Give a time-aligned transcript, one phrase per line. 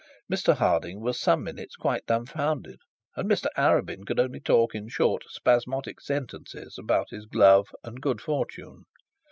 [0.27, 2.79] Mr Harding was some minutes quite dumbfounded,
[3.15, 8.19] and Mr Arabin could only talk in short, spasmodic sentences about his love and good
[8.19, 8.85] fortune.